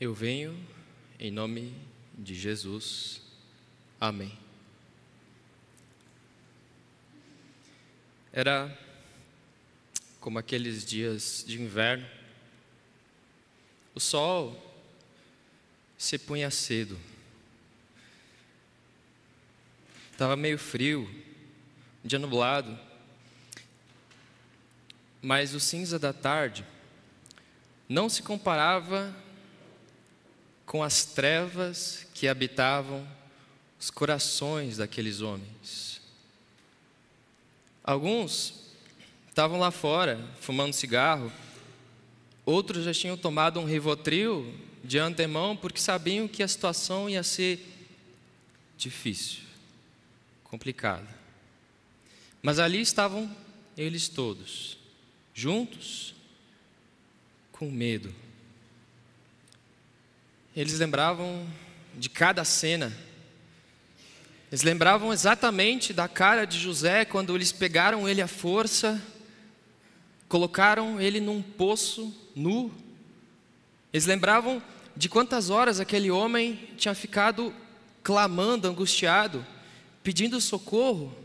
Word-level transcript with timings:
Eu 0.00 0.14
venho 0.14 0.58
em 1.18 1.30
nome 1.30 1.74
de 2.16 2.34
Jesus. 2.34 3.20
Amém. 4.00 4.32
Era 8.32 8.74
como 10.18 10.38
aqueles 10.38 10.86
dias 10.86 11.44
de 11.46 11.60
inverno. 11.60 12.08
O 13.94 14.00
sol 14.00 14.74
se 15.98 16.18
punha 16.18 16.50
cedo. 16.50 16.98
Estava 20.12 20.34
meio 20.34 20.56
frio, 20.56 21.10
dia 22.02 22.18
nublado. 22.18 22.78
Mas 25.20 25.52
o 25.52 25.60
cinza 25.60 25.98
da 25.98 26.14
tarde 26.14 26.64
não 27.86 28.08
se 28.08 28.22
comparava 28.22 29.14
com 30.70 30.84
as 30.84 31.04
trevas 31.04 32.06
que 32.14 32.28
habitavam 32.28 33.04
os 33.76 33.90
corações 33.90 34.76
daqueles 34.76 35.20
homens. 35.20 36.00
Alguns 37.82 38.54
estavam 39.28 39.58
lá 39.58 39.72
fora 39.72 40.24
fumando 40.38 40.72
cigarro, 40.72 41.32
outros 42.46 42.84
já 42.84 42.94
tinham 42.94 43.16
tomado 43.16 43.58
um 43.58 43.64
rivotril 43.64 44.54
de 44.84 44.96
antemão 44.96 45.56
porque 45.56 45.80
sabiam 45.80 46.28
que 46.28 46.40
a 46.40 46.46
situação 46.46 47.10
ia 47.10 47.24
ser 47.24 47.66
difícil, 48.76 49.40
complicada. 50.44 51.08
Mas 52.40 52.60
ali 52.60 52.80
estavam 52.80 53.28
eles 53.76 54.08
todos, 54.08 54.78
juntos, 55.34 56.14
com 57.50 57.68
medo 57.68 58.14
eles 60.54 60.78
lembravam 60.78 61.46
de 61.96 62.08
cada 62.08 62.44
cena. 62.44 62.92
Eles 64.50 64.62
lembravam 64.62 65.12
exatamente 65.12 65.92
da 65.92 66.08
cara 66.08 66.44
de 66.44 66.58
José 66.58 67.04
quando 67.04 67.34
eles 67.36 67.52
pegaram 67.52 68.08
ele 68.08 68.20
à 68.20 68.26
força, 68.26 69.00
colocaram 70.28 71.00
ele 71.00 71.20
num 71.20 71.40
poço 71.40 72.12
nu. 72.34 72.72
Eles 73.92 74.06
lembravam 74.06 74.62
de 74.96 75.08
quantas 75.08 75.50
horas 75.50 75.78
aquele 75.78 76.10
homem 76.10 76.68
tinha 76.76 76.94
ficado 76.94 77.54
clamando, 78.02 78.66
angustiado, 78.66 79.46
pedindo 80.02 80.40
socorro. 80.40 81.16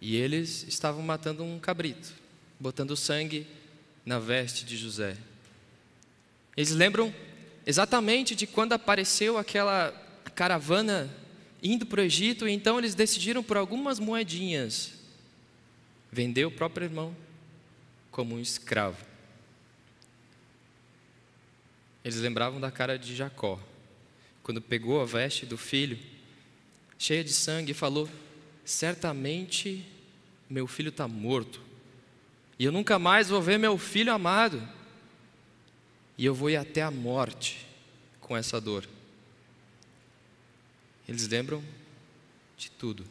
E 0.00 0.16
eles 0.16 0.64
estavam 0.66 1.02
matando 1.02 1.44
um 1.44 1.60
cabrito, 1.60 2.12
botando 2.58 2.96
sangue 2.96 3.46
na 4.04 4.18
veste 4.18 4.64
de 4.64 4.76
José. 4.76 5.16
Eles 6.60 6.72
lembram 6.72 7.10
exatamente 7.66 8.36
de 8.36 8.46
quando 8.46 8.74
apareceu 8.74 9.38
aquela 9.38 9.92
caravana 10.34 11.08
indo 11.62 11.86
para 11.86 12.02
o 12.02 12.04
Egito, 12.04 12.46
e 12.46 12.52
então 12.52 12.76
eles 12.76 12.94
decidiram 12.94 13.42
por 13.42 13.56
algumas 13.56 13.98
moedinhas 13.98 14.92
vender 16.12 16.44
o 16.44 16.50
próprio 16.50 16.84
irmão 16.84 17.16
como 18.10 18.34
um 18.34 18.38
escravo. 18.38 19.02
Eles 22.04 22.18
lembravam 22.18 22.60
da 22.60 22.70
cara 22.70 22.98
de 22.98 23.16
Jacó, 23.16 23.58
quando 24.42 24.60
pegou 24.60 25.00
a 25.00 25.06
veste 25.06 25.46
do 25.46 25.56
filho, 25.56 25.98
cheia 26.98 27.24
de 27.24 27.32
sangue, 27.32 27.70
e 27.72 27.74
falou: 27.74 28.06
Certamente 28.66 29.82
meu 30.48 30.66
filho 30.66 30.90
está 30.90 31.08
morto, 31.08 31.58
e 32.58 32.66
eu 32.66 32.72
nunca 32.72 32.98
mais 32.98 33.30
vou 33.30 33.40
ver 33.40 33.58
meu 33.58 33.78
filho 33.78 34.12
amado 34.12 34.78
e 36.20 36.26
eu 36.26 36.34
vou 36.34 36.50
ir 36.50 36.56
até 36.56 36.82
a 36.82 36.90
morte 36.90 37.66
com 38.20 38.36
essa 38.36 38.60
dor. 38.60 38.86
Eles 41.08 41.26
lembram 41.26 41.64
de 42.58 42.70
tudo. 42.70 43.06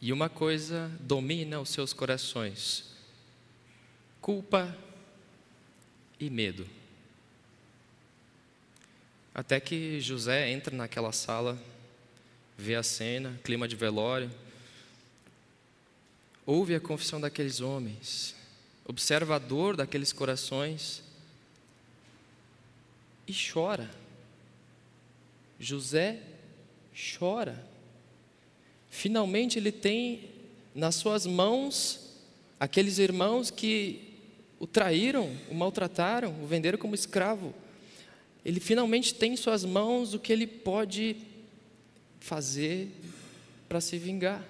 E 0.00 0.12
uma 0.12 0.28
coisa 0.28 0.88
domina 1.00 1.60
os 1.60 1.70
seus 1.70 1.92
corações: 1.92 2.84
culpa 4.20 4.78
e 6.20 6.30
medo. 6.30 6.64
Até 9.34 9.58
que 9.58 10.00
José 10.00 10.52
entra 10.52 10.76
naquela 10.76 11.10
sala, 11.10 11.60
vê 12.56 12.76
a 12.76 12.82
cena, 12.84 13.40
clima 13.42 13.66
de 13.66 13.74
velório, 13.74 14.30
ouve 16.46 16.76
a 16.76 16.80
confissão 16.80 17.20
daqueles 17.20 17.60
homens, 17.60 18.36
observador 18.86 19.76
daqueles 19.76 20.12
corações, 20.12 21.02
e 23.26 23.32
chora. 23.32 23.90
José 25.58 26.20
chora. 27.18 27.64
Finalmente 28.90 29.58
ele 29.58 29.72
tem 29.72 30.28
nas 30.74 30.96
suas 30.96 31.24
mãos 31.24 32.10
aqueles 32.58 32.98
irmãos 32.98 33.50
que 33.50 34.18
o 34.58 34.66
traíram, 34.66 35.36
o 35.50 35.54
maltrataram, 35.54 36.42
o 36.42 36.46
venderam 36.46 36.78
como 36.78 36.94
escravo. 36.94 37.54
Ele 38.44 38.60
finalmente 38.60 39.14
tem 39.14 39.34
em 39.34 39.36
suas 39.36 39.64
mãos 39.64 40.14
o 40.14 40.18
que 40.18 40.32
ele 40.32 40.46
pode 40.46 41.16
fazer 42.20 42.90
para 43.68 43.80
se 43.80 43.96
vingar. 43.98 44.44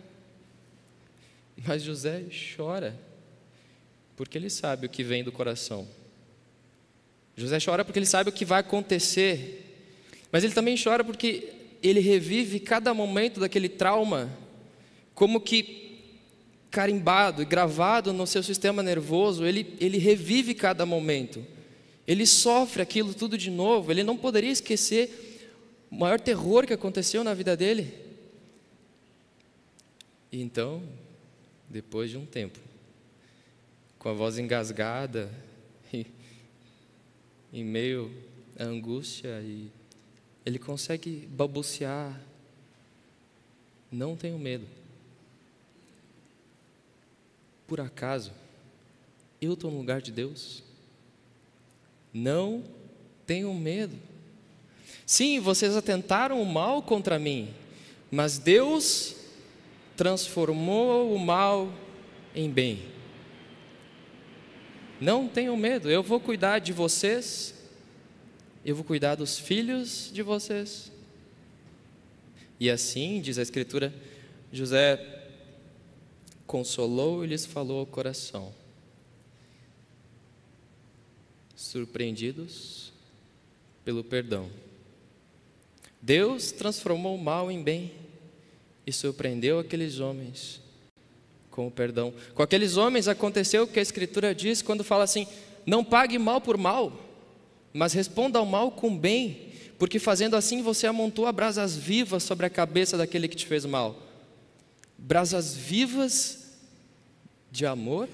Mas 1.65 1.83
José 1.83 2.25
chora 2.57 2.99
porque 4.23 4.39
ele 4.39 4.51
sabe 4.51 4.87
o 4.87 4.89
que 4.89 5.03
vem 5.03 5.25
do 5.25 5.33
coração. 5.33 5.85
José 7.37 7.59
chora 7.59 7.85
porque 7.85 7.99
ele 7.99 8.07
sabe 8.07 8.31
o 8.31 8.33
que 8.33 8.45
vai 8.45 8.61
acontecer, 8.61 9.67
mas 10.31 10.45
ele 10.45 10.53
também 10.53 10.81
chora 10.81 11.03
porque 11.03 11.53
ele 11.83 11.99
revive 11.99 12.61
cada 12.61 12.95
momento 12.95 13.41
daquele 13.41 13.69
trauma, 13.69 14.31
como 15.13 15.41
que 15.41 15.99
carimbado 16.71 17.43
e 17.43 17.45
gravado 17.45 18.13
no 18.13 18.25
seu 18.25 18.45
sistema 18.45 18.81
nervoso, 18.81 19.45
ele, 19.45 19.75
ele 19.81 19.99
revive 19.99 20.55
cada 20.55 20.87
momento, 20.87 21.45
ele 22.07 22.25
sofre 22.25 22.81
aquilo 22.81 23.13
tudo 23.13 23.37
de 23.37 23.51
novo, 23.51 23.91
ele 23.91 24.05
não 24.05 24.17
poderia 24.17 24.53
esquecer 24.53 25.51
o 25.91 25.97
maior 25.97 26.21
terror 26.21 26.65
que 26.65 26.73
aconteceu 26.73 27.25
na 27.25 27.35
vida 27.35 27.57
dele. 27.57 27.93
E 30.31 30.41
então, 30.41 30.81
depois 31.69 32.09
de 32.09 32.17
um 32.17 32.25
tempo, 32.25 32.61
com 34.03 34.09
a 34.09 34.13
voz 34.13 34.37
engasgada, 34.37 35.31
e, 35.95 36.05
em 37.53 37.63
meio 37.63 38.13
à 38.59 38.65
angústia, 38.65 39.41
e 39.41 39.71
ele 40.45 40.59
consegue 40.59 41.29
balbuciar: 41.31 42.21
Não 43.93 44.17
tenho 44.17 44.37
medo. 44.41 44.67
Por 47.65 47.81
acaso, 47.81 48.33
eu 49.41 49.53
estou 49.53 49.71
no 49.71 49.79
lugar 49.79 50.03
de 50.03 50.11
Deus? 50.11 50.65
Não 52.13 52.65
tenho 53.25 53.55
medo. 53.55 53.97
Sim, 55.07 55.39
vocês 55.39 55.77
atentaram 55.77 56.43
o 56.43 56.45
mal 56.45 56.83
contra 56.83 57.21
mim, 57.21 57.55
mas 58.11 58.37
Deus 58.37 59.15
transformou 59.97 61.15
o 61.15 61.21
mal 61.21 61.73
em 62.35 62.51
bem. 62.51 62.91
Não 65.03 65.27
tenham 65.27 65.57
medo, 65.57 65.91
eu 65.91 66.01
vou 66.01 66.21
cuidar 66.21 66.61
de 66.61 66.73
vocês, 66.73 67.53
eu 68.65 68.77
vou 68.77 68.85
cuidar 68.85 69.17
dos 69.17 69.37
filhos 69.37 70.09
de 70.15 70.23
vocês. 70.23 70.93
E 72.61 72.71
assim, 72.71 73.21
diz 73.21 73.37
a 73.37 73.43
Escritura, 73.43 73.93
José 74.53 75.05
consolou 76.47 77.25
e 77.25 77.27
lhes 77.27 77.45
falou 77.45 77.81
ao 77.81 77.87
coração. 77.87 78.55
Surpreendidos 81.57 82.93
pelo 83.85 84.05
perdão. 84.05 84.49
Deus 86.01 86.53
transformou 86.53 87.17
o 87.17 87.21
mal 87.21 87.51
em 87.51 87.61
bem 87.61 87.93
e 88.87 88.93
surpreendeu 88.93 89.59
aqueles 89.59 89.99
homens 89.99 90.63
com 91.53 91.69
o 91.69 91.71
perdão. 91.71 92.13
Com 92.35 92.43
aqueles 92.43 92.77
homens 92.77 93.07
aconteceu 93.07 93.63
o 93.63 93.67
que 93.67 93.79
a 93.79 93.83
Escritura 93.83 94.35
diz 94.35 94.61
quando 94.61 94.83
fala 94.83 95.05
assim: 95.05 95.29
não 95.65 95.85
pague 95.85 96.19
mal 96.19 96.41
por 96.41 96.57
mal, 96.57 96.93
mas 97.73 97.93
responda 97.93 98.41
ao 98.41 98.47
mal 98.47 98.73
com 98.73 98.97
bem, 98.97 99.53
porque 99.79 100.01
fazendo 100.01 100.35
assim 100.35 100.63
você 100.63 100.89
amontoa 100.89 101.31
brasas 101.31 101.77
vivas 101.77 102.25
sobre 102.25 102.47
a 102.47 102.51
cabeça 102.51 102.97
daquele 102.97 103.29
que 103.29 103.37
te 103.37 103.47
fez 103.47 103.65
mal. 103.65 103.97
Brasas 104.99 105.55
vivas 105.55 106.57
de 107.51 107.67
amor 107.67 108.09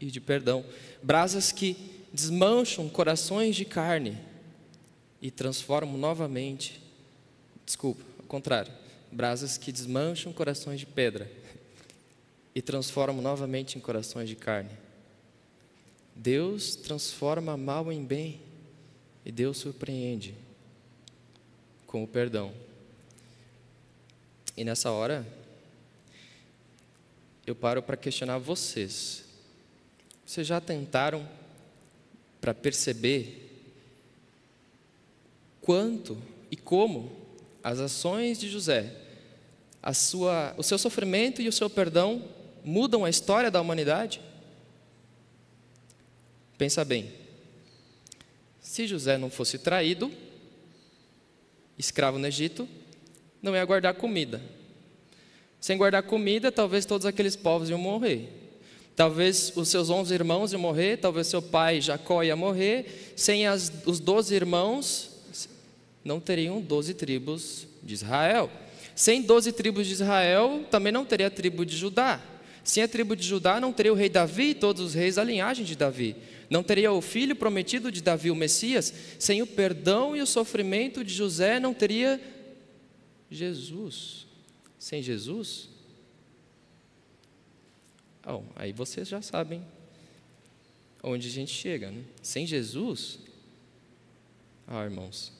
e 0.00 0.06
de 0.06 0.20
perdão, 0.20 0.64
brasas 1.02 1.52
que 1.52 1.76
desmancham 2.12 2.88
corações 2.88 3.54
de 3.54 3.64
carne 3.64 4.18
e 5.22 5.30
transformam 5.30 5.96
novamente, 5.96 6.82
desculpa, 7.64 8.02
ao 8.18 8.24
contrário, 8.24 8.72
brasas 9.12 9.56
que 9.56 9.70
desmancham 9.70 10.32
corações 10.32 10.80
de 10.80 10.86
pedra 10.86 11.30
e 12.54 12.60
transformam 12.60 13.22
novamente 13.22 13.78
em 13.78 13.80
corações 13.80 14.28
de 14.28 14.36
carne. 14.36 14.70
Deus 16.14 16.74
transforma 16.76 17.56
mal 17.56 17.90
em 17.92 18.04
bem 18.04 18.40
e 19.24 19.30
Deus 19.30 19.58
surpreende 19.58 20.34
com 21.86 22.02
o 22.02 22.08
perdão. 22.08 22.52
E 24.56 24.64
nessa 24.64 24.90
hora, 24.90 25.26
eu 27.46 27.54
paro 27.54 27.82
para 27.82 27.96
questionar 27.96 28.38
vocês. 28.38 29.24
Vocês 30.26 30.46
já 30.46 30.60
tentaram 30.60 31.26
para 32.40 32.54
perceber 32.54 33.48
quanto 35.60 36.20
e 36.50 36.56
como 36.56 37.10
as 37.62 37.78
ações 37.78 38.38
de 38.38 38.48
José, 38.48 38.94
a 39.82 39.92
sua, 39.94 40.54
o 40.56 40.62
seu 40.62 40.78
sofrimento 40.78 41.40
e 41.40 41.48
o 41.48 41.52
seu 41.52 41.68
perdão 41.68 42.22
mudam 42.64 43.04
a 43.04 43.10
história 43.10 43.50
da 43.50 43.60
humanidade? 43.60 44.20
Pensa 46.56 46.84
bem. 46.84 47.12
Se 48.60 48.86
José 48.86 49.16
não 49.16 49.30
fosse 49.30 49.58
traído, 49.58 50.12
escravo 51.78 52.18
no 52.18 52.26
Egito, 52.26 52.68
não 53.42 53.54
ia 53.54 53.64
guardar 53.64 53.94
comida. 53.94 54.40
Sem 55.60 55.76
guardar 55.76 56.02
comida, 56.02 56.52
talvez 56.52 56.84
todos 56.84 57.06
aqueles 57.06 57.36
povos 57.36 57.68
iam 57.70 57.78
morrer. 57.78 58.28
Talvez 58.94 59.52
os 59.56 59.68
seus 59.68 59.88
onze 59.88 60.12
irmãos 60.14 60.52
iam 60.52 60.60
morrer, 60.60 60.98
talvez 60.98 61.26
seu 61.26 61.40
pai 61.40 61.80
Jacó 61.80 62.22
ia 62.22 62.36
morrer. 62.36 63.12
Sem 63.16 63.46
as, 63.46 63.72
os 63.86 63.98
doze 63.98 64.34
irmãos, 64.34 65.10
não 66.04 66.20
teriam 66.20 66.60
doze 66.60 66.94
tribos 66.94 67.66
de 67.82 67.94
Israel. 67.94 68.50
Sem 68.94 69.22
doze 69.22 69.52
tribos 69.52 69.86
de 69.86 69.94
Israel, 69.94 70.64
também 70.70 70.92
não 70.92 71.04
teria 71.04 71.28
a 71.28 71.30
tribo 71.30 71.64
de 71.64 71.76
Judá. 71.76 72.20
Sem 72.62 72.82
a 72.82 72.88
tribo 72.88 73.16
de 73.16 73.26
Judá, 73.26 73.60
não 73.60 73.72
teria 73.72 73.92
o 73.92 73.96
rei 73.96 74.08
Davi 74.08 74.50
e 74.50 74.54
todos 74.54 74.82
os 74.82 74.94
reis 74.94 75.16
da 75.16 75.24
linhagem 75.24 75.64
de 75.64 75.76
Davi. 75.76 76.16
Não 76.48 76.62
teria 76.62 76.92
o 76.92 77.00
filho 77.00 77.36
prometido 77.36 77.90
de 77.90 78.02
Davi, 78.02 78.30
o 78.30 78.34
Messias. 78.34 78.92
Sem 79.18 79.42
o 79.42 79.46
perdão 79.46 80.16
e 80.16 80.20
o 80.20 80.26
sofrimento 80.26 81.04
de 81.04 81.12
José, 81.12 81.58
não 81.58 81.72
teria 81.72 82.20
Jesus. 83.30 84.26
Sem 84.78 85.02
Jesus, 85.02 85.68
Bom, 88.30 88.46
aí 88.54 88.72
vocês 88.72 89.08
já 89.08 89.20
sabem 89.20 89.60
onde 91.02 91.26
a 91.26 91.30
gente 91.30 91.52
chega. 91.52 91.90
Né? 91.90 92.04
Sem 92.22 92.46
Jesus, 92.46 93.18
ah, 94.68 94.84
irmãos, 94.84 95.32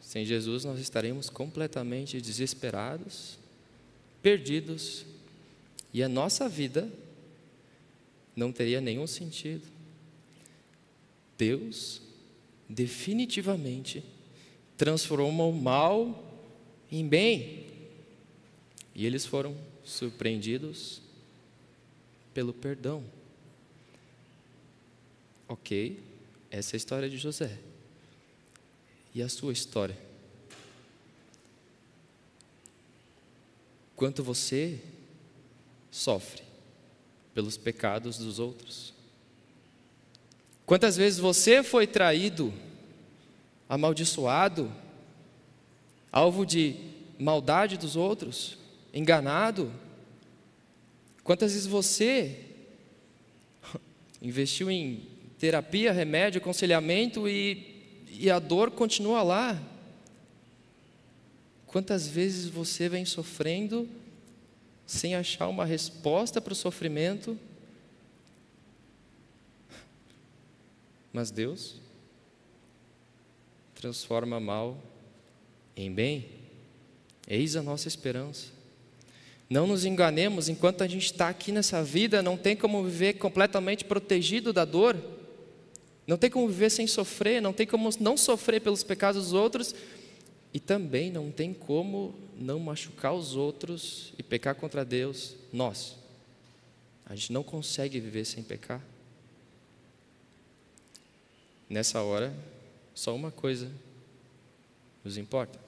sem 0.00 0.24
Jesus 0.24 0.64
nós 0.64 0.80
estaremos 0.80 1.28
completamente 1.28 2.18
desesperados, 2.18 3.38
perdidos, 4.22 5.04
e 5.96 6.02
a 6.02 6.10
nossa 6.10 6.46
vida 6.46 6.92
não 8.36 8.52
teria 8.52 8.82
nenhum 8.82 9.06
sentido. 9.06 9.66
Deus 11.38 12.02
definitivamente 12.68 14.04
transforma 14.76 15.44
o 15.44 15.52
mal 15.54 16.22
em 16.92 17.08
bem. 17.08 17.64
E 18.94 19.06
eles 19.06 19.24
foram 19.24 19.56
surpreendidos 19.86 21.00
pelo 22.34 22.52
perdão. 22.52 23.02
Ok, 25.48 25.98
essa 26.50 26.74
é 26.74 26.76
a 26.76 26.76
história 26.76 27.08
de 27.08 27.16
José. 27.16 27.58
E 29.14 29.22
a 29.22 29.30
sua 29.30 29.54
história? 29.54 29.96
Quanto 33.96 34.22
você 34.22 34.78
sofre 35.96 36.42
pelos 37.34 37.56
pecados 37.56 38.18
dos 38.18 38.38
outros? 38.38 38.92
Quantas 40.66 40.96
vezes 40.96 41.18
você 41.18 41.62
foi 41.62 41.86
traído, 41.86 42.52
amaldiçoado, 43.68 44.70
alvo 46.12 46.44
de 46.44 46.76
maldade 47.18 47.78
dos 47.78 47.96
outros, 47.96 48.58
enganado? 48.92 49.72
Quantas 51.24 51.52
vezes 51.52 51.66
você 51.66 52.44
investiu 54.20 54.70
em 54.70 55.02
terapia, 55.38 55.92
remédio, 55.92 56.40
aconselhamento 56.40 57.26
e, 57.26 58.04
e 58.10 58.30
a 58.30 58.38
dor 58.38 58.70
continua 58.70 59.22
lá? 59.22 59.62
Quantas 61.66 62.06
vezes 62.06 62.48
você 62.48 62.88
vem 62.88 63.04
sofrendo 63.04 63.88
sem 64.86 65.14
achar 65.14 65.48
uma 65.48 65.64
resposta 65.64 66.40
para 66.40 66.52
o 66.52 66.56
sofrimento? 66.56 67.38
Mas 71.12 71.30
Deus 71.30 71.80
transforma 73.74 74.38
mal 74.38 74.78
em 75.76 75.92
bem. 75.92 76.26
Eis 77.28 77.56
a 77.56 77.62
nossa 77.62 77.88
esperança. 77.88 78.46
Não 79.48 79.66
nos 79.66 79.84
enganemos, 79.84 80.48
enquanto 80.48 80.82
a 80.82 80.88
gente 80.88 81.06
está 81.06 81.28
aqui 81.28 81.52
nessa 81.52 81.82
vida, 81.82 82.22
não 82.22 82.36
tem 82.36 82.56
como 82.56 82.82
viver 82.82 83.14
completamente 83.14 83.84
protegido 83.84 84.52
da 84.52 84.64
dor, 84.64 84.96
não 86.06 86.16
tem 86.16 86.30
como 86.30 86.48
viver 86.48 86.70
sem 86.70 86.86
sofrer, 86.86 87.40
não 87.40 87.52
tem 87.52 87.66
como 87.66 87.88
não 88.00 88.16
sofrer 88.16 88.60
pelos 88.60 88.82
pecados 88.82 89.24
dos 89.24 89.32
outros, 89.32 89.74
e 90.56 90.58
também 90.58 91.12
não 91.12 91.30
tem 91.30 91.52
como 91.52 92.14
não 92.34 92.58
machucar 92.58 93.12
os 93.12 93.36
outros 93.36 94.14
e 94.16 94.22
pecar 94.22 94.54
contra 94.54 94.86
Deus, 94.86 95.36
nós. 95.52 95.98
A 97.04 97.14
gente 97.14 97.30
não 97.30 97.42
consegue 97.42 98.00
viver 98.00 98.24
sem 98.24 98.42
pecar. 98.42 98.82
Nessa 101.68 102.00
hora, 102.00 102.34
só 102.94 103.14
uma 103.14 103.30
coisa 103.30 103.70
nos 105.04 105.18
importa: 105.18 105.60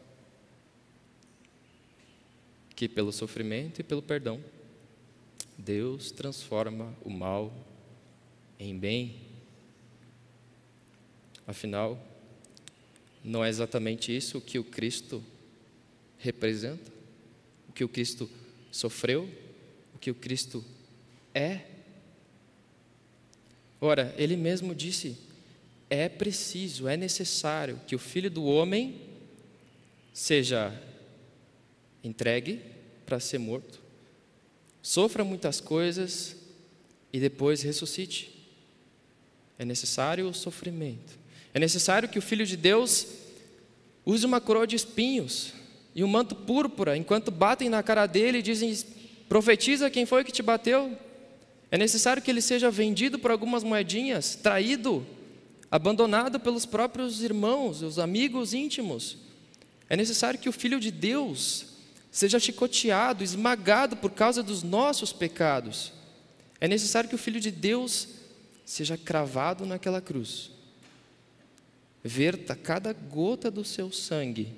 que 2.75 2.89
pelo 2.89 3.13
sofrimento 3.13 3.83
e 3.83 3.85
pelo 3.85 4.01
perdão, 4.01 4.43
Deus 5.59 6.11
transforma 6.11 6.97
o 7.05 7.11
mal 7.11 7.53
em 8.59 8.75
bem. 8.79 9.21
Afinal, 11.47 12.03
não 13.25 13.45
é 13.45 13.49
exatamente 13.49 14.15
isso 14.15 14.41
que 14.41 14.59
o 14.59 14.65
Cristo 14.65 15.23
representa? 16.19 16.91
O 17.69 17.73
que 17.73 17.85
o 17.85 17.89
Cristo 17.89 18.29
sofreu? 18.71 19.29
O 19.95 19.99
que 19.99 20.11
o 20.11 20.15
Cristo 20.15 20.65
é? 21.35 21.63
Ora, 23.81 24.15
ele 24.17 24.37
mesmo 24.37 24.75
disse: 24.75 25.17
é 25.91 26.09
preciso, 26.09 26.89
é 26.89 26.97
necessário 26.97 27.81
que 27.87 27.95
o 27.95 27.99
Filho 27.99 28.31
do 28.31 28.45
Homem 28.45 29.01
seja 30.13 30.73
entregue 32.03 32.61
para 33.07 33.21
ser 33.21 33.39
morto, 33.39 33.81
sofra 34.83 35.25
muitas 35.25 35.61
coisas 35.61 36.37
e 37.13 37.19
depois 37.19 37.63
ressuscite. 37.63 38.37
É 39.59 39.65
necessário 39.65 40.29
o 40.29 40.35
sofrimento. 40.35 41.18
É 41.59 41.61
necessário 41.61 42.09
que 42.09 42.21
o 42.21 42.23
Filho 42.23 42.47
de 42.47 42.57
Deus 42.57 43.05
use 44.07 44.25
uma 44.25 44.41
coroa 44.41 44.65
de 44.65 44.77
espinhos 44.77 45.53
e 45.93 46.05
um 46.05 46.07
manto 46.07 46.37
púrpura, 46.37 46.97
enquanto 46.97 47.33
batem 47.33 47.69
na 47.69 47.83
cara 47.83 48.07
dele 48.07 48.39
e 48.39 48.43
dizem: 48.43 48.79
profetiza 49.29 49.91
quem 49.91 50.07
foi 50.07 50.23
que 50.23 50.31
te 50.31 50.41
bateu. 50.41 50.97
É 51.69 51.77
necessário 51.77 52.23
que 52.23 52.31
ele 52.31 52.41
seja 52.41 52.71
vendido 52.71 53.19
por 53.19 53.33
algumas 53.33 53.65
moedinhas, 53.65 54.37
traído, 54.37 55.05
abandonado 55.69 56.39
pelos 56.39 56.65
próprios 56.65 57.25
irmãos, 57.25 57.83
os 57.83 57.99
amigos 57.99 58.55
íntimos. 58.55 59.17
É 59.91 59.97
necessário 59.97 60.39
que 60.39 60.49
o 60.49 60.53
Filho 60.53 60.79
de 60.79 60.93
Deus 60.93 61.67
seja 62.13 62.39
chicoteado, 62.39 63.25
esmagado 63.25 63.97
por 63.97 64.13
causa 64.13 64.45
dos 64.45 64.63
nossos 64.63 65.13
pecados. 65.13 65.93
É 66.61 66.69
necessário 66.69 67.11
que 67.11 67.17
o 67.17 67.19
Filho 67.19 67.41
de 67.41 67.51
Deus 67.51 68.11
seja 68.65 68.97
cravado 68.97 69.67
naquela 69.67 70.01
cruz, 70.01 70.53
verta 72.03 72.55
cada 72.55 72.93
gota 72.93 73.51
do 73.51 73.65
seu 73.65 73.91
sangue 73.91 74.55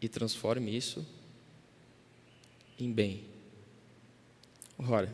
e 0.00 0.08
transforme 0.08 0.76
isso 0.76 1.06
em 2.78 2.90
bem. 2.90 3.24
Ora, 4.76 5.08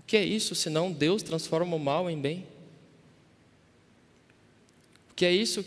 o 0.00 0.02
que 0.06 0.16
é 0.16 0.24
isso 0.24 0.54
senão 0.54 0.90
Deus 0.90 1.22
transforma 1.22 1.76
o 1.76 1.78
mal 1.78 2.08
em 2.08 2.18
bem? 2.18 2.46
O 5.10 5.14
que 5.14 5.26
é 5.26 5.32
isso 5.32 5.64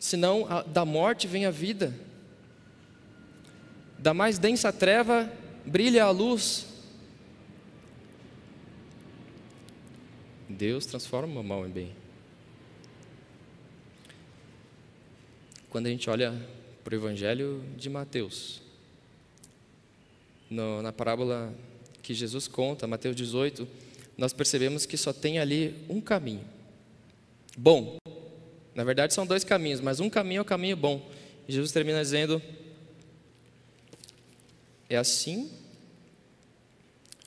senão 0.00 0.46
da 0.66 0.84
morte 0.84 1.26
vem 1.28 1.46
a 1.46 1.50
vida? 1.50 1.94
Da 3.98 4.12
mais 4.12 4.38
densa 4.38 4.72
treva 4.72 5.32
brilha 5.64 6.04
a 6.04 6.10
luz. 6.10 6.66
Deus 10.48 10.86
transforma 10.86 11.40
o 11.40 11.44
mal 11.44 11.66
em 11.66 11.70
bem. 11.70 12.05
Quando 15.76 15.88
a 15.88 15.90
gente 15.90 16.08
olha 16.08 16.34
para 16.82 16.94
o 16.94 16.96
Evangelho 16.96 17.62
de 17.76 17.90
Mateus, 17.90 18.62
no, 20.48 20.80
na 20.80 20.90
parábola 20.90 21.54
que 22.02 22.14
Jesus 22.14 22.48
conta, 22.48 22.86
Mateus 22.86 23.14
18, 23.14 23.68
nós 24.16 24.32
percebemos 24.32 24.86
que 24.86 24.96
só 24.96 25.12
tem 25.12 25.38
ali 25.38 25.74
um 25.86 26.00
caminho. 26.00 26.46
Bom, 27.58 27.98
na 28.74 28.84
verdade 28.84 29.12
são 29.12 29.26
dois 29.26 29.44
caminhos, 29.44 29.82
mas 29.82 30.00
um 30.00 30.08
caminho 30.08 30.38
é 30.38 30.40
o 30.40 30.46
caminho 30.46 30.78
bom. 30.78 31.06
Jesus 31.46 31.72
termina 31.72 32.00
dizendo: 32.00 32.40
É 34.88 34.96
assim, 34.96 35.50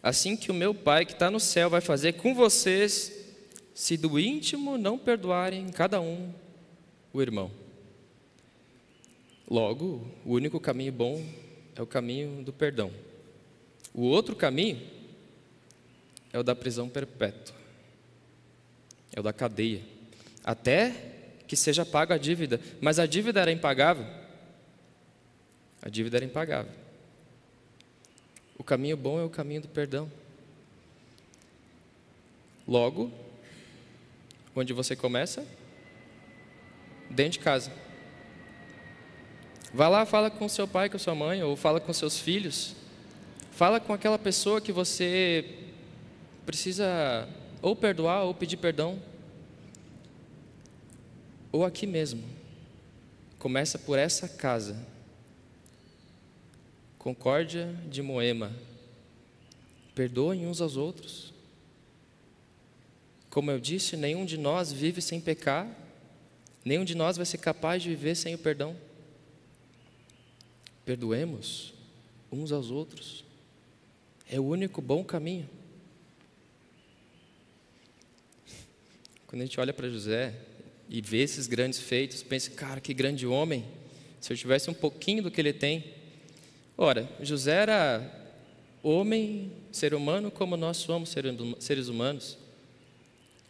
assim 0.01 0.35
que 0.35 0.49
o 0.49 0.55
meu 0.55 0.73
Pai 0.73 1.05
que 1.05 1.13
está 1.13 1.29
no 1.29 1.39
céu 1.39 1.69
vai 1.69 1.81
fazer 1.81 2.13
com 2.13 2.33
vocês, 2.33 3.13
se 3.75 3.95
do 3.95 4.19
íntimo 4.19 4.75
não 4.75 4.97
perdoarem 4.97 5.69
cada 5.69 6.01
um 6.01 6.33
o 7.13 7.21
irmão. 7.21 7.68
Logo, 9.49 10.05
o 10.23 10.33
único 10.33 10.59
caminho 10.59 10.91
bom 10.91 11.25
é 11.75 11.81
o 11.81 11.87
caminho 11.87 12.43
do 12.43 12.53
perdão. 12.53 12.91
O 13.93 14.03
outro 14.03 14.35
caminho 14.35 14.79
é 16.31 16.37
o 16.37 16.43
da 16.43 16.55
prisão 16.55 16.87
perpétua, 16.87 17.55
é 19.11 19.19
o 19.19 19.23
da 19.23 19.33
cadeia, 19.33 19.81
até 20.43 20.93
que 21.47 21.55
seja 21.55 21.83
paga 21.83 22.13
a 22.13 22.17
dívida, 22.19 22.61
mas 22.79 22.99
a 22.99 23.07
dívida 23.07 23.41
era 23.41 23.51
impagável. 23.51 24.05
A 25.81 25.89
dívida 25.89 26.17
era 26.17 26.25
impagável. 26.25 26.71
O 28.55 28.63
caminho 28.63 28.95
bom 28.95 29.19
é 29.19 29.23
o 29.23 29.29
caminho 29.29 29.61
do 29.61 29.67
perdão. 29.67 30.11
Logo, 32.67 33.11
onde 34.55 34.73
você 34.73 34.95
começa? 34.95 35.43
Dentro 37.09 37.31
de 37.31 37.39
casa. 37.39 37.88
Vá 39.73 39.87
lá, 39.87 40.05
fala 40.05 40.31
com 40.31 40.49
seu 40.49 40.67
pai, 40.67 40.89
com 40.89 40.97
sua 40.97 41.13
mãe, 41.13 41.43
ou 41.43 41.55
fala 41.55 41.79
com 41.79 41.93
seus 41.93 42.17
filhos. 42.17 42.75
Fala 43.51 43.79
com 43.79 43.93
aquela 43.93 44.17
pessoa 44.17 44.59
que 44.59 44.71
você 44.71 45.45
precisa 46.45 47.29
ou 47.61 47.75
perdoar 47.75 48.23
ou 48.23 48.33
pedir 48.33 48.57
perdão. 48.57 48.99
Ou 51.51 51.63
aqui 51.63 51.85
mesmo. 51.85 52.23
Começa 53.37 53.77
por 53.77 53.99
essa 53.99 54.27
casa. 54.27 54.75
Concórdia 56.97 57.75
de 57.87 58.01
Moema. 58.01 58.51
Perdoem 59.93 60.47
uns 60.47 60.61
aos 60.61 60.77
outros. 60.77 61.33
Como 63.29 63.51
eu 63.51 63.59
disse, 63.59 63.95
nenhum 63.95 64.25
de 64.25 64.37
nós 64.37 64.71
vive 64.71 65.01
sem 65.01 65.21
pecar, 65.21 65.67
nenhum 66.65 66.83
de 66.83 66.95
nós 66.95 67.15
vai 67.15 67.25
ser 67.25 67.37
capaz 67.37 67.83
de 67.83 67.89
viver 67.89 68.15
sem 68.15 68.33
o 68.33 68.39
perdão. 68.39 68.75
Perdoemos 70.89 71.71
uns 72.31 72.51
aos 72.51 72.71
outros. 72.71 73.23
É 74.27 74.39
o 74.39 74.43
único 74.43 74.81
bom 74.81 75.03
caminho. 75.03 75.47
Quando 79.27 79.43
a 79.43 79.45
gente 79.45 79.59
olha 79.59 79.71
para 79.71 79.87
José 79.87 80.33
e 80.89 80.99
vê 80.99 81.19
esses 81.19 81.45
grandes 81.45 81.79
feitos, 81.79 82.23
pensa, 82.23 82.49
cara, 82.49 82.81
que 82.81 82.91
grande 82.91 83.27
homem. 83.27 83.65
Se 84.19 84.33
eu 84.33 84.37
tivesse 84.37 84.67
um 84.67 84.73
pouquinho 84.73 85.21
do 85.21 85.29
que 85.29 85.39
ele 85.39 85.53
tem. 85.53 85.93
Ora, 86.75 87.07
José 87.21 87.53
era 87.53 88.31
homem, 88.81 89.51
ser 89.71 89.93
humano, 89.93 90.31
como 90.31 90.57
nós 90.57 90.77
somos 90.77 91.15
seres 91.59 91.87
humanos. 91.87 92.35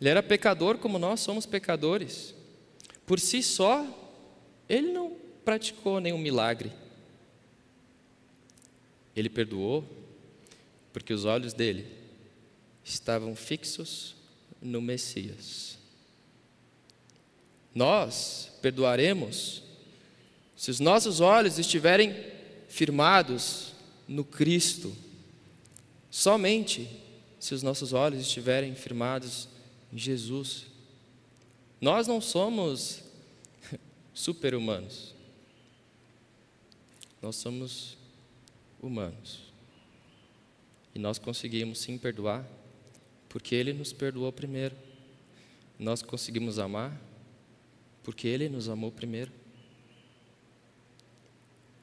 Ele 0.01 0.10
era 0.10 0.22
pecador, 0.22 0.77
como 0.77 1.00
nós 1.00 1.22
somos 1.22 1.46
pecadores. 1.46 2.36
Por 3.05 3.17
si 3.17 3.41
só, 3.41 3.88
ele 4.67 4.91
não 4.91 5.15
praticou 5.46 6.01
nenhum 6.01 6.17
milagre. 6.17 6.69
Ele 9.16 9.30
perdoou 9.30 9.84
porque 10.92 11.13
os 11.13 11.25
olhos 11.25 11.54
dele 11.54 11.86
estavam 12.84 13.36
fixos 13.36 14.16
no 14.62 14.82
Messias. 14.82 15.78
Nós 17.74 18.51
perdoaremos 18.62 19.63
se 20.56 20.72
os 20.72 20.80
nossos 20.80 21.22
olhos 21.22 21.58
estiverem 21.58 22.13
firmados 22.68 23.74
no 24.08 24.25
Cristo, 24.25 24.94
somente 26.12 26.89
se 27.39 27.54
os 27.54 27.63
nossos 27.63 27.94
olhos 27.94 28.20
estiverem 28.20 28.75
firmados 28.75 29.48
em 29.94 29.98
Jesus. 29.98 30.66
Nós 31.80 32.08
não 32.08 32.20
somos 32.20 33.01
super-humanos, 34.13 35.13
nós 37.22 37.38
somos 37.38 37.99
humanos. 38.82 39.50
E 40.94 41.00
nós 41.00 41.20
conseguimos 41.20 41.80
sim 41.80 41.98
perdoar, 41.98 42.46
porque 43.28 43.56
Ele 43.56 43.74
nos 43.74 43.94
perdoou 43.94 44.32
primeiro. 44.32 44.76
Nós 45.78 46.02
conseguimos 46.02 46.60
amar, 46.60 47.00
porque 48.04 48.28
Ele 48.28 48.50
nos 48.50 48.68
amou 48.68 48.92
primeiro. 48.92 49.32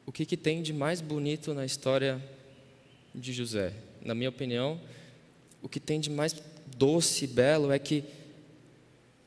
O 0.04 0.12
que, 0.12 0.24
que 0.24 0.36
tem 0.36 0.62
de 0.62 0.72
mais 0.72 1.00
bonito 1.00 1.52
na 1.54 1.64
história 1.64 2.22
de 3.14 3.32
José? 3.32 3.72
Na 4.02 4.14
minha 4.14 4.28
opinião, 4.28 4.80
o 5.62 5.68
que 5.68 5.80
tem 5.80 5.98
de 5.98 6.10
mais 6.10 6.34
doce 6.76 7.24
e 7.24 7.28
belo 7.28 7.72
é 7.72 7.78
que, 7.78 8.04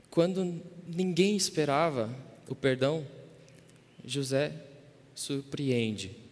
quando 0.09 0.61
ninguém 0.87 1.35
esperava 1.35 2.13
o 2.47 2.55
perdão, 2.55 3.05
José 4.05 4.53
surpreende 5.13 6.28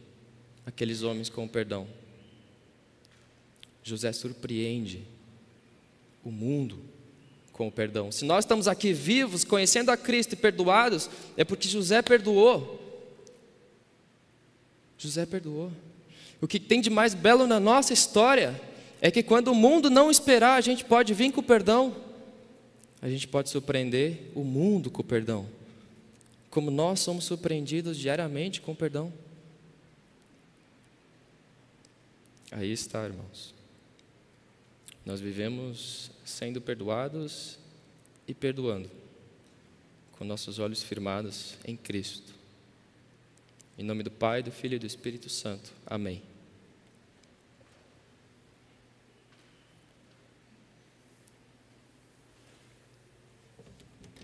aqueles 0.68 1.02
homens 1.02 1.30
com 1.30 1.46
o 1.46 1.50
perdão. 1.50 1.88
José 3.82 4.12
surpreende 4.12 5.02
o 6.26 6.30
mundo 6.30 6.78
com 7.54 7.70
o 7.70 7.72
perdão. 7.72 8.12
Se 8.12 8.26
nós 8.26 8.44
estamos 8.44 8.68
aqui 8.68 8.92
vivos, 8.92 9.46
conhecendo 9.46 9.92
a 9.92 9.96
Cristo 9.96 10.34
e 10.34 10.36
perdoados, 10.36 11.10
é 11.38 11.46
porque 11.46 11.70
José 11.70 12.02
perdoou. 12.02 12.84
José 14.98 15.26
perdoou. 15.26 15.72
O 16.42 16.48
que 16.48 16.60
tem 16.60 16.82
de 16.82 16.90
mais 16.90 17.14
belo 17.14 17.48
na 17.48 17.62
nossa 17.62 17.94
história 17.94 18.60
é 19.02 19.10
que 19.10 19.24
quando 19.24 19.48
o 19.48 19.56
mundo 19.56 19.90
não 19.90 20.12
esperar, 20.12 20.58
a 20.58 20.62
gente 20.62 20.84
pode 20.84 21.14
vir 21.14 21.32
com 21.32 21.40
o 21.40 21.44
perdão. 21.44 21.96
A 23.02 23.08
gente 23.08 23.26
pode 23.26 23.50
surpreender 23.50 24.32
o 24.36 24.44
mundo 24.44 24.92
com 24.92 25.02
o 25.02 25.06
perdão. 25.06 25.48
Como 26.50 26.70
nós 26.70 27.00
somos 27.00 27.24
surpreendidos 27.24 27.98
diariamente 27.98 28.60
com 28.60 28.74
o 28.74 28.76
perdão. 28.76 29.14
Aí 32.52 32.72
está, 32.72 33.06
irmãos. 33.06 33.54
Nós 35.06 35.20
vivemos 35.20 36.12
sendo 36.26 36.62
perdoados 36.62 37.58
e 38.28 38.34
perdoando, 38.34 38.90
com 40.14 40.26
nossos 40.26 40.60
olhos 40.60 40.84
firmados 40.84 41.58
em 41.64 41.78
Cristo. 41.78 42.34
Em 43.78 43.84
nome 43.84 44.04
do 44.04 44.12
Pai, 44.12 44.42
do 44.42 44.52
Filho 44.52 44.76
e 44.76 44.80
do 44.80 44.86
Espírito 44.86 45.30
Santo. 45.30 45.72
Amém. 45.86 46.22